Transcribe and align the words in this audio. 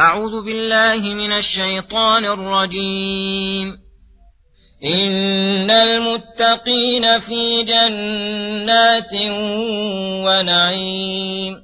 أعوذ 0.00 0.44
بالله 0.44 1.14
من 1.14 1.32
الشيطان 1.32 2.24
الرجيم. 2.24 3.72
إن 4.84 5.70
المتقين 5.70 7.20
في 7.20 7.62
جنات 7.62 9.12
ونعيم. 10.26 11.56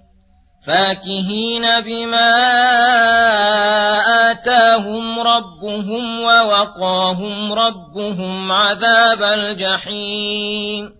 فاكهين 0.66 1.62
بما 1.80 2.30
آتاهم 4.30 5.20
ربهم 5.20 6.20
ووقاهم 6.20 7.52
ربهم 7.52 8.52
عذاب 8.52 9.22
الجحيم. 9.22 10.99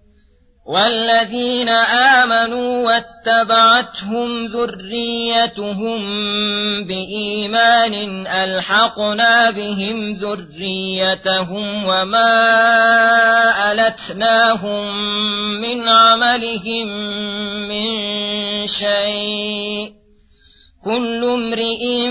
والذين 0.71 1.69
آمنوا 1.69 2.85
واتبعتهم 2.87 4.45
ذريتهم 4.45 6.01
بإيمان 6.83 8.27
ألحقنا 8.27 9.51
بهم 9.51 10.13
ذريتهم 10.13 11.85
وما 11.85 12.31
ألتناهم 13.71 14.95
من 15.61 15.87
عملهم 15.87 16.87
من 17.67 17.87
شيء 18.67 19.91
كل 20.85 21.23
امرئ 21.23 22.07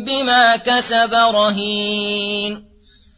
بما 0.00 0.56
كسب 0.56 1.14
رهين 1.14 2.67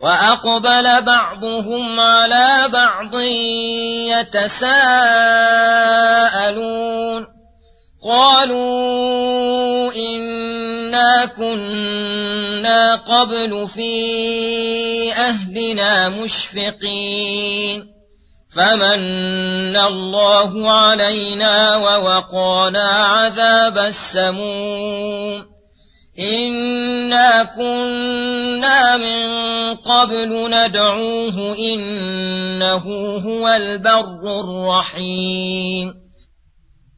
وأقبل 0.00 1.02
بعضهم 1.02 2.00
على 2.00 2.68
بعض 2.72 3.20
يتساءلون. 4.14 4.98
قالوا 8.04 9.92
إنا 9.92 11.24
كنا 11.24 12.94
قبل 12.94 13.68
في 13.68 15.12
أهلنا 15.12 16.08
مشفقين. 16.08 17.98
فمن 18.56 19.76
الله 19.76 20.70
علينا 20.70 21.76
ووقانا 21.76 22.88
عذاب 22.88 23.78
السموم. 23.78 25.44
إنا 26.18 27.44
كنا 27.44 28.96
من 28.96 29.47
قبل 29.74 30.50
ندعوه 30.50 31.56
إنه 31.58 32.84
هو 33.18 33.48
البر 33.48 34.40
الرحيم. 34.44 35.94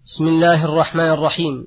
بسم 0.07 0.29
الله 0.29 0.65
الرحمن 0.65 1.11
الرحيم. 1.11 1.67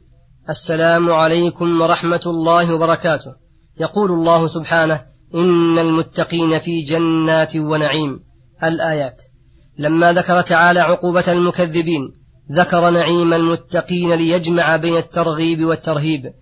السلام 0.49 1.11
عليكم 1.11 1.81
ورحمة 1.81 2.21
الله 2.25 2.75
وبركاته. 2.75 3.35
يقول 3.79 4.11
الله 4.11 4.47
سبحانه 4.47 5.01
إن 5.35 5.79
المتقين 5.79 6.59
في 6.59 6.81
جنات 6.81 7.55
ونعيم. 7.55 8.19
الآيات 8.63 9.21
لما 9.77 10.13
ذكر 10.13 10.41
تعالى 10.41 10.79
عقوبة 10.79 11.31
المكذبين 11.31 12.13
ذكر 12.51 12.89
نعيم 12.89 13.33
المتقين 13.33 14.13
ليجمع 14.13 14.75
بين 14.75 14.97
الترغيب 14.97 15.63
والترهيب 15.63 16.33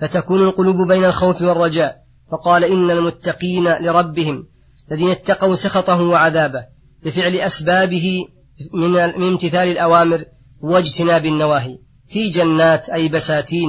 فتكون 0.00 0.42
القلوب 0.42 0.88
بين 0.88 1.04
الخوف 1.04 1.42
والرجاء 1.42 1.96
فقال 2.30 2.64
إن 2.64 2.90
المتقين 2.90 3.64
لربهم 3.64 4.46
الذين 4.90 5.08
اتقوا 5.08 5.54
سخطه 5.54 6.02
وعذابه 6.02 6.66
بفعل 7.04 7.36
أسبابه 7.36 8.26
من 8.74 8.98
امتثال 8.98 9.68
الأوامر 9.68 10.24
واجتناب 10.60 11.26
النواهي. 11.26 11.78
في 12.08 12.30
جنات 12.30 12.88
أي 12.88 13.08
بساتين 13.08 13.68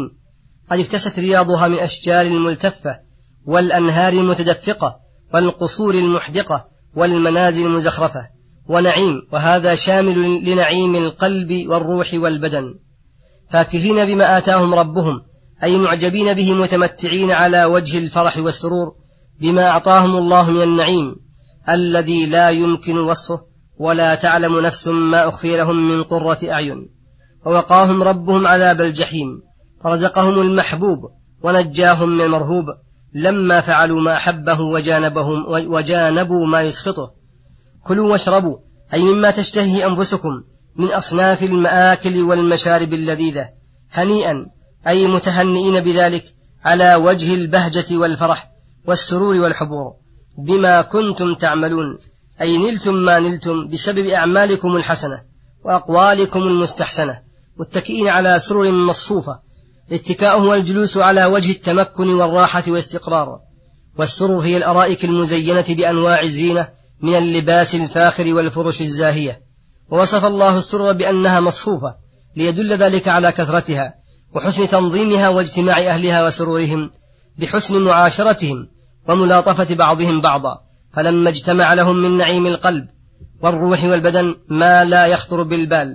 قد 0.72 0.80
اكتست 0.80 1.20
رياضها 1.20 1.68
من 1.68 1.80
أشجار 1.80 2.26
الملتفة 2.26 3.00
والأنهار 3.46 4.14
المتدفقة 4.14 5.00
والقصور 5.34 5.94
المحدقة 5.94 6.68
والمنازل 6.96 7.66
المزخرفة. 7.66 8.28
ونعيم 8.68 9.22
وهذا 9.32 9.76
شامل 9.76 10.46
لنعيم 10.52 10.96
القلب 10.96 11.68
والروح 11.68 12.14
والبدن. 12.14 12.76
فاكهين 13.52 14.06
بما 14.06 14.38
آتاهم 14.38 14.74
ربهم 14.74 15.22
أي 15.64 15.78
معجبين 15.78 16.34
به 16.34 16.54
متمتعين 16.54 17.32
على 17.32 17.66
وجه 17.66 17.98
الفرح 17.98 18.38
والسرور 18.38 18.96
بما 19.42 19.68
أعطاهم 19.70 20.16
الله 20.16 20.52
من 20.52 20.62
النعيم 20.62 21.16
الذي 21.70 22.26
لا 22.26 22.50
يمكن 22.50 22.98
وصفه 22.98 23.50
ولا 23.80 24.16
تعلم 24.16 24.60
نفس 24.60 24.88
ما 24.88 25.28
أخفي 25.28 25.58
لهم 25.58 25.90
من 25.90 26.04
قرة 26.04 26.38
أعين. 26.52 26.90
ووقاهم 27.46 28.04
ربهم 28.04 28.48
عذاب 28.48 28.82
الجحيم. 28.82 29.42
فرزقهم 29.84 30.42
المحبوب 30.42 31.00
ونجاهم 31.44 32.10
من 32.10 32.22
المرهوب. 32.22 32.66
لما 33.14 33.62
فعلوا 33.62 34.02
ما 34.02 34.18
أحبه 34.18 34.62
وجانبهم 34.62 35.46
وجانبوا 35.48 36.48
ما 36.48 36.62
يسخطه. 36.62 37.12
كلوا 37.84 38.12
واشربوا. 38.12 38.58
أي 38.94 39.04
مما 39.04 39.32
تشتهي 39.32 39.86
أنفسكم 39.86 40.44
من 40.76 40.88
أصناف 40.88 41.44
المآكل 41.44 42.22
والمشارب 42.22 42.94
اللذيذة. 42.94 43.50
هنيئا 43.92 44.46
أي 44.88 45.08
متهنئين 45.08 45.80
بذلك 45.80 46.24
على 46.66 46.96
وجه 46.96 47.34
البهجة 47.34 47.98
والفرح 47.98 48.50
والسرور 48.86 49.36
والحبور 49.36 49.94
بما 50.38 50.82
كنتم 50.82 51.36
تعملون. 51.36 51.98
أي 52.42 52.58
نلتم 52.58 52.94
ما 52.96 53.20
نلتم 53.20 53.68
بسبب 53.68 54.08
أعمالكم 54.08 54.76
الحسنة 54.76 55.22
وأقوالكم 55.66 56.40
المستحسنة. 56.40 57.20
متكئين 57.58 58.08
على 58.08 58.40
سرر 58.40 58.72
مصفوفة. 58.72 59.40
الاتكاء 59.90 60.40
هو 60.40 60.54
الجلوس 60.54 60.98
على 60.98 61.26
وجه 61.26 61.52
التمكن 61.52 62.10
والراحة 62.10 62.64
والاستقرار 62.68 63.40
والسرر 63.98 64.40
هي 64.40 64.58
الأرائك 64.58 65.06
المزينة 65.06 65.66
بأنواع 65.70 66.22
الزينة 66.22 66.68
من 67.02 67.16
اللباس 67.16 67.76
الفاخر 67.76 68.34
والفرش 68.34 68.82
الزاهية. 68.82 69.42
ووصف 69.92 70.26
الله 70.26 70.58
السرر 70.58 70.92
بأنها 70.92 71.40
مصفوفة 71.40 71.96
ليدل 72.36 72.74
ذلك 72.74 73.08
على 73.08 73.32
كثرتها. 73.32 73.99
وحسن 74.36 74.68
تنظيمها 74.68 75.30
واجتماع 75.30 75.80
أهلها 75.80 76.24
وسرورهم 76.24 76.92
بحسن 77.38 77.82
معاشرتهم 77.82 78.68
وملاطفة 79.08 79.76
بعضهم 79.76 80.22
بعضا 80.22 80.58
فلما 80.94 81.30
اجتمع 81.30 81.74
لهم 81.74 81.96
من 81.96 82.18
نعيم 82.18 82.48
القلب 82.48 82.88
والروح 83.44 83.84
والبدن 83.84 84.36
ما 84.50 84.86
لا 84.86 85.06
يخطر 85.06 85.44
بالبال 85.44 85.88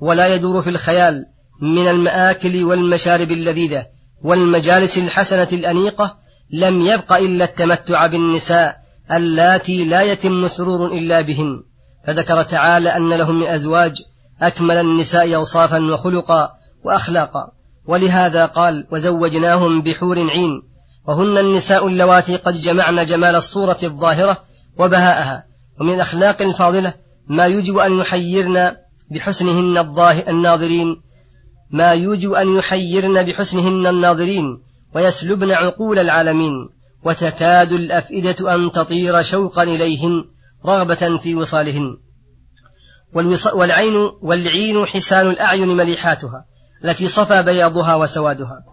ولا 0.00 0.34
يدور 0.34 0.60
في 0.62 0.70
الخيال 0.70 1.14
من 1.62 1.88
المآكل 1.88 2.64
والمشارب 2.64 3.30
اللذيذة 3.30 3.86
والمجالس 4.22 4.98
الحسنة 4.98 5.48
الأنيقة 5.52 6.16
لم 6.52 6.80
يبق 6.80 7.12
إلا 7.12 7.44
التمتع 7.44 8.06
بالنساء 8.06 8.76
اللاتي 9.12 9.84
لا 9.84 10.02
يتم 10.02 10.46
سرور 10.48 10.94
إلا 10.94 11.20
بهن. 11.20 11.62
فذكر 12.06 12.42
تعالى 12.42 12.88
أن 12.96 13.12
لهم 13.12 13.40
من 13.40 13.46
أزواج 13.46 14.02
أكمل 14.42 14.76
النساء 14.76 15.34
أوصافا 15.34 15.78
وخلقا 15.78 16.48
وأخلاقا. 16.84 17.52
ولهذا 17.86 18.46
قال 18.46 18.86
وزوجناهم 18.90 19.82
بحور 19.82 20.30
عين 20.30 20.62
وهن 21.06 21.38
النساء 21.38 21.86
اللواتي 21.86 22.36
قد 22.36 22.60
جمعن 22.60 23.06
جمال 23.06 23.36
الصورة 23.36 23.78
الظاهرة 23.82 24.42
وبهاءها 24.78 25.44
ومن 25.80 25.94
الأخلاق 25.94 26.42
الفاضلة 26.42 26.94
ما 27.28 27.44
يوجب 27.44 27.78
أن 27.78 27.98
يحيرن 27.98 28.76
بحسنهن 29.10 29.78
الناظرين. 30.28 31.02
ما 31.70 31.92
يوجب 31.92 32.32
أن 32.32 32.56
يحيرن 32.56 33.22
بحسنهن 33.22 33.86
الناظرين 33.86 34.44
ويسلبن 34.94 35.50
عقول 35.50 35.98
العالمين 35.98 36.68
وتكاد 37.04 37.72
الأفئدة 37.72 38.54
أن 38.54 38.70
تطير 38.70 39.22
شوقا 39.22 39.62
إليهن 39.62 40.24
رغبة 40.66 41.16
في 41.16 41.34
وصالهن. 41.34 41.98
والعين 43.54 43.94
والعين 44.22 44.86
حسان 44.86 45.30
الأعين 45.30 45.68
مليحاتها. 45.68 46.44
التي 46.84 47.08
صفى 47.08 47.42
بياضها 47.42 47.94
وسوادها. 47.94 48.64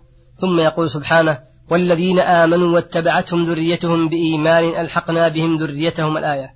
ثم 0.41 0.59
يقول 0.59 0.89
سبحانه 0.89 1.39
والذين 1.69 2.19
آمنوا 2.19 2.73
واتبعتهم 2.75 3.45
ذريتهم 3.45 4.09
بإيمان 4.09 4.63
ألحقنا 4.85 5.27
بهم 5.27 5.57
ذريتهم 5.57 6.17
الآية. 6.17 6.49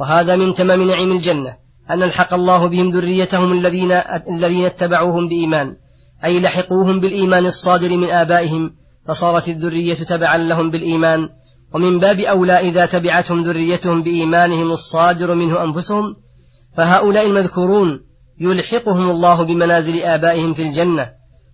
وهذا 0.00 0.36
من 0.36 0.54
تمام 0.54 0.82
نعيم 0.82 1.12
الجنة 1.12 1.56
أن 1.90 2.02
ألحق 2.02 2.34
الله 2.34 2.66
بهم 2.66 2.90
ذريتهم 2.90 3.52
الذين 3.52 3.92
الذين 4.30 4.64
اتبعوهم 4.64 5.28
بإيمان 5.28 5.76
أي 6.24 6.40
لحقوهم 6.40 7.00
بالإيمان 7.00 7.46
الصادر 7.46 7.96
من 7.96 8.10
آبائهم 8.10 8.70
فصارت 9.06 9.48
الذرية 9.48 9.94
تبعا 9.94 10.38
لهم 10.38 10.70
بالإيمان. 10.70 11.28
ومن 11.74 11.98
باب 11.98 12.20
أولى 12.20 12.52
إذا 12.52 12.86
تبعتهم 12.86 13.42
ذريتهم 13.42 14.02
بإيمانهم 14.02 14.70
الصادر 14.70 15.34
منه 15.34 15.64
أنفسهم 15.64 16.16
فهؤلاء 16.76 17.26
المذكورون 17.26 18.00
يلحقهم 18.40 19.10
الله 19.10 19.42
بمنازل 19.42 20.02
آبائهم 20.02 20.54
في 20.54 20.62
الجنة 20.62 21.12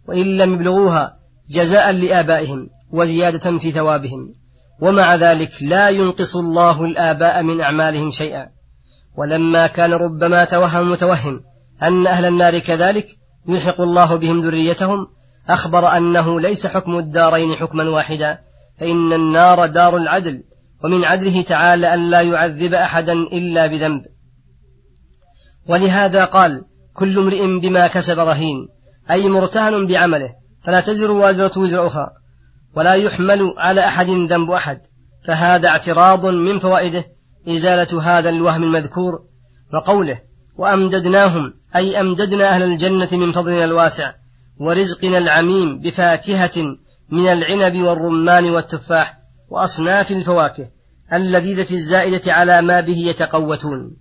وإن 0.09 0.27
لم 0.27 0.55
يبلغوها 0.55 1.17
جزاء 1.51 1.93
لآبائهم 1.93 2.69
وزيادة 2.93 3.59
في 3.59 3.71
ثوابهم. 3.71 4.35
ومع 4.81 5.15
ذلك 5.15 5.51
لا 5.63 5.89
ينقص 5.89 6.37
الله 6.37 6.85
الآباء 6.85 7.43
من 7.43 7.61
أعمالهم 7.61 8.11
شيئا. 8.11 8.47
ولما 9.19 9.67
كان 9.67 9.93
ربما 9.93 10.45
توهم 10.45 10.93
متوهم 10.93 11.41
أن 11.83 12.07
أهل 12.07 12.25
النار 12.25 12.59
كذلك 12.59 13.07
يلحق 13.49 13.81
الله 13.81 14.17
بهم 14.17 14.41
ذريتهم 14.41 15.07
أخبر 15.49 15.97
أنه 15.97 16.41
ليس 16.41 16.67
حكم 16.67 16.99
الدارين 16.99 17.55
حكما 17.55 17.91
واحدا 17.91 18.39
فإن 18.81 19.13
النار 19.13 19.67
دار 19.67 19.97
العدل 19.97 20.45
ومن 20.85 21.05
عدله 21.05 21.43
تعالى 21.43 21.95
أن 21.95 22.11
لا 22.11 22.21
يعذب 22.21 22.75
أحدا 22.75 23.13
إلا 23.13 23.67
بذنب. 23.67 24.03
ولهذا 25.69 26.25
قال 26.25 26.65
كل 26.95 27.19
امرئ 27.19 27.59
بما 27.61 27.87
كسب 27.87 28.19
رهين 28.19 28.69
أي 29.11 29.29
مرتهن 29.29 29.87
بعمله 29.87 30.29
فلا 30.65 30.81
تزر 30.81 31.13
وازرة 31.13 31.59
وزر 31.59 31.87
أخرى 31.87 32.07
ولا 32.77 32.95
يحمل 32.95 33.55
على 33.57 33.81
أحد 33.81 34.07
ذنب 34.07 34.51
أحد 34.51 34.81
فهذا 35.27 35.69
اعتراض 35.69 36.27
من 36.27 36.59
فوائده 36.59 37.05
إزالة 37.49 38.03
هذا 38.03 38.29
الوهم 38.29 38.63
المذكور 38.63 39.13
وقوله 39.75 40.21
وأمددناهم 40.57 41.55
أي 41.77 42.01
أمددنا 42.01 42.49
أهل 42.49 42.63
الجنة 42.63 43.09
من 43.13 43.33
فضلنا 43.33 43.65
الواسع 43.65 44.13
ورزقنا 44.61 45.19
العميم 45.19 45.81
بفاكهة 45.81 46.77
من 47.11 47.27
العنب 47.27 47.83
والرمان 47.83 48.51
والتفاح 48.51 49.19
وأصناف 49.49 50.11
الفواكه 50.11 50.71
اللذيذة 51.13 51.75
الزائدة 51.75 52.33
على 52.33 52.63
ما 52.63 52.81
به 52.81 52.97
يتقوتون. 52.97 53.97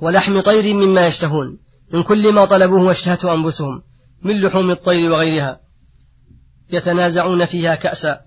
ولحم 0.00 0.40
طير 0.40 0.74
مما 0.74 1.06
يشتهون 1.06 1.58
من 1.92 2.02
كل 2.02 2.32
ما 2.32 2.44
طلبوه 2.44 2.82
واشتهته 2.82 3.34
أنفسهم 3.34 3.82
من 4.22 4.40
لحوم 4.40 4.70
الطير 4.70 5.10
وغيرها 5.12 5.60
يتنازعون 6.70 7.44
فيها 7.44 7.74
كأسا. 7.74 8.20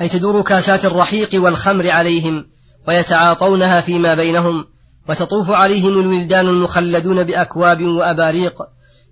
أي 0.00 0.08
تدور 0.08 0.42
كاسات 0.42 0.84
الرحيق 0.84 1.42
والخمر 1.42 1.90
عليهم 1.90 2.50
ويتعاطونها 2.88 3.80
فيما 3.80 4.14
بينهم 4.14 4.64
وتطوف 5.08 5.50
عليهم 5.50 6.00
الولدان 6.00 6.48
المخلدون 6.48 7.24
بأكواب 7.24 7.82
وأباريق 7.82 8.54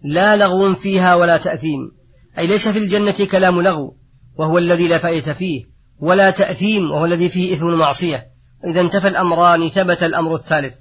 لا 0.03 0.37
لغو 0.37 0.75
فيها 0.75 1.15
ولا 1.15 1.37
تأثيم. 1.37 1.91
أي 2.39 2.47
ليس 2.47 2.69
في 2.69 2.79
الجنة 2.79 3.27
كلام 3.31 3.63
لغو 3.63 3.97
وهو 4.37 4.59
الذي 4.59 4.89
لا 4.89 4.99
فائدة 4.99 5.33
فيه 5.33 5.65
ولا 6.01 6.31
تأثيم 6.31 6.91
وهو 6.91 7.05
الذي 7.05 7.29
فيه 7.29 7.55
إثم 7.55 7.69
المعصية 7.69 8.27
إذا 8.67 8.81
انتفى 8.81 9.09
الأمران 9.09 9.69
ثبت 9.69 10.03
الأمر 10.03 10.35
الثالث. 10.35 10.75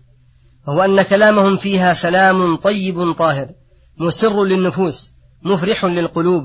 وهو 0.67 0.81
أن 0.81 1.01
كلامهم 1.01 1.57
فيها 1.57 1.93
سلام 1.93 2.55
طيب 2.55 3.11
طاهر 3.11 3.49
مسر 3.97 4.43
للنفوس 4.43 5.15
مفرح 5.43 5.85
للقلوب 5.85 6.43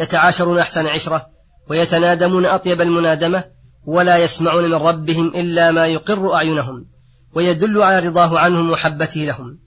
يتعاشرون 0.00 0.58
أحسن 0.58 0.86
عشرة 0.86 1.26
ويتنادمون 1.70 2.46
أطيب 2.46 2.80
المنادمة 2.80 3.44
ولا 3.86 4.16
يسمعون 4.16 4.64
من 4.64 4.74
ربهم 4.74 5.28
إلا 5.28 5.70
ما 5.70 5.86
يقر 5.86 6.34
أعينهم 6.34 6.86
ويدل 7.34 7.82
على 7.82 8.08
رضاه 8.08 8.38
عنهم 8.38 8.70
وحبته 8.70 9.20
لهم 9.20 9.58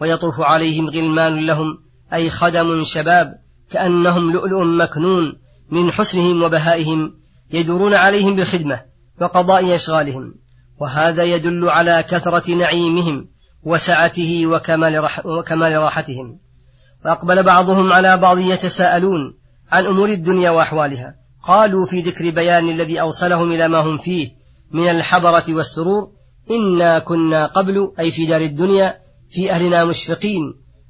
ويطوف 0.00 0.40
عليهم 0.40 0.90
غلمان 0.90 1.46
لهم 1.46 1.78
أي 2.12 2.30
خدم 2.30 2.84
شباب 2.84 3.34
كأنهم 3.70 4.32
لؤلؤ 4.32 4.64
مكنون 4.64 5.32
من 5.70 5.92
حسنهم 5.92 6.42
وبهائهم 6.42 7.14
يدورون 7.52 7.94
عليهم 7.94 8.36
بالخدمة 8.36 8.80
وقضاء 9.20 9.74
أشغالهم 9.74 10.34
وهذا 10.80 11.24
يدل 11.24 11.68
على 11.68 12.02
كثرة 12.02 12.54
نعيمهم 12.54 13.28
وسعته 13.62 14.46
وكمال, 14.46 15.04
رح 15.04 15.26
وكمال 15.26 15.76
راحتهم. 15.76 16.38
وأقبل 17.04 17.42
بعضهم 17.42 17.92
على 17.92 18.16
بعض 18.16 18.38
يتساءلون 18.38 19.20
عن 19.72 19.86
أمور 19.86 20.08
الدنيا 20.08 20.50
وأحوالها. 20.50 21.14
قالوا 21.42 21.86
في 21.86 22.00
ذكر 22.00 22.30
بيان 22.30 22.68
الذي 22.68 23.00
أوصلهم 23.00 23.52
إلى 23.52 23.68
ما 23.68 23.78
هم 23.78 23.98
فيه 23.98 24.30
من 24.72 24.88
الحضرة 24.88 25.44
والسرور 25.48 26.08
إنا 26.50 26.98
كنا 26.98 27.46
قبل 27.46 27.92
أي 27.98 28.10
في 28.10 28.26
دار 28.26 28.40
الدنيا 28.40 28.94
في 29.30 29.52
أهلنا 29.52 29.84
مشفقين 29.84 30.42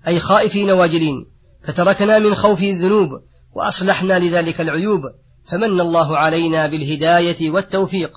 أي 0.08 0.20
خائفين 0.20 0.70
واجلين. 0.70 1.26
فتركنا 1.64 2.18
من 2.18 2.34
خوف 2.34 2.62
الذنوب 2.62 3.08
وأصلحنا 3.54 4.18
لذلك 4.18 4.60
العيوب. 4.60 5.00
فمن 5.50 5.80
الله 5.80 6.16
علينا 6.18 6.70
بالهداية 6.70 7.50
والتوفيق 7.50 8.10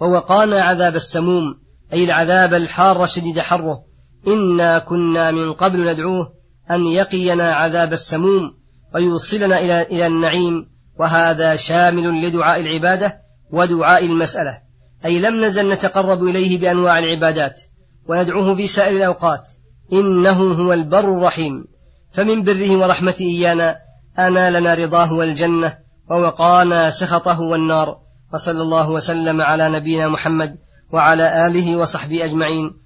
ووقانا 0.00 0.62
عذاب 0.62 0.94
السموم 0.94 1.44
أي 1.92 2.04
العذاب 2.04 2.54
الحار 2.54 3.04
الشديد 3.04 3.40
حره. 3.40 3.85
إنا 4.26 4.78
كنا 4.78 5.30
من 5.30 5.52
قبل 5.52 5.92
ندعوه 5.92 6.32
أن 6.70 6.86
يقينا 6.86 7.54
عذاب 7.54 7.92
السموم 7.92 8.54
ويوصلنا 8.94 9.58
إلى 9.58 9.82
إلى 9.82 10.06
النعيم 10.06 10.66
وهذا 10.98 11.56
شامل 11.56 12.26
لدعاء 12.26 12.60
العبادة 12.60 13.20
ودعاء 13.52 14.04
المسألة. 14.04 14.58
أي 15.04 15.18
لم 15.20 15.44
نزل 15.44 15.68
نتقرب 15.68 16.24
إليه 16.24 16.60
بأنواع 16.60 16.98
العبادات 16.98 17.62
وندعوه 18.08 18.54
في 18.54 18.66
سائر 18.66 18.96
الأوقات 18.96 19.48
إنه 19.92 20.52
هو 20.52 20.72
البر 20.72 21.18
الرحيم. 21.18 21.64
فمن 22.12 22.42
بره 22.42 22.76
ورحمته 22.76 23.24
إيانا 23.24 23.76
أنا 24.18 24.60
لنا 24.60 24.74
رضاه 24.74 25.12
والجنة 25.12 25.78
ووقانا 26.10 26.90
سخطه 26.90 27.40
والنار. 27.40 27.86
وصلى 28.34 28.62
الله 28.62 28.90
وسلم 28.90 29.40
على 29.40 29.68
نبينا 29.68 30.08
محمد 30.08 30.56
وعلى 30.92 31.46
آله 31.46 31.76
وصحبه 31.76 32.24
أجمعين. 32.24 32.85